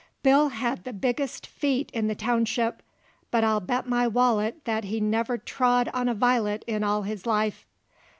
Bill 0.23 0.49
had 0.49 0.83
the 0.83 0.93
biggest 0.93 1.45
feet 1.45 1.91
in 1.91 2.07
the 2.07 2.15
township, 2.15 2.81
but 3.29 3.43
I'll 3.43 3.59
bet 3.59 3.87
my 3.87 4.07
wallet 4.07 4.65
that 4.65 4.85
he 4.85 4.99
never 4.99 5.37
trod 5.37 5.91
on 5.93 6.09
a 6.09 6.15
violet 6.15 6.63
in 6.65 6.83
all 6.83 7.03
his 7.03 7.27
life. 7.27 7.67